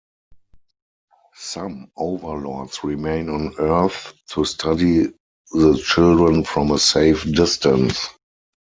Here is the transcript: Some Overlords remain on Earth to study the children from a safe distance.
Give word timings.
Some 1.35 1.91
Overlords 1.95 2.79
remain 2.83 3.29
on 3.29 3.53
Earth 3.59 4.13
to 4.31 4.43
study 4.45 5.13
the 5.51 5.77
children 5.85 6.43
from 6.43 6.71
a 6.71 6.79
safe 6.79 7.23
distance. 7.23 8.07